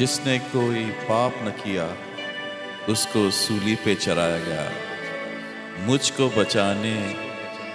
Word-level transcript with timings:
जिसने 0.00 0.38
कोई 0.38 0.84
पाप 0.84 1.34
न 1.42 1.50
किया, 1.50 1.96
उसको 2.92 3.30
सूली 3.30 3.76
पे 3.76 3.94
चराया 3.94 4.38
गया। 4.38 4.72
मुझको 5.78 6.28
बचाने 6.28 7.14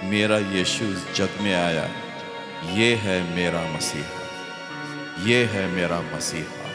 मेरा 0.02 0.38
यीशु 0.38 0.84
जग 1.14 1.28
में 1.40 1.54
आया। 1.54 1.90
ये 2.72 2.94
है 2.94 3.36
मेरा 3.36 3.62
मसीहा। 3.76 4.28
ये 5.26 5.44
है 5.44 5.66
मेरा 5.66 6.00
मसीहा। 6.00 6.65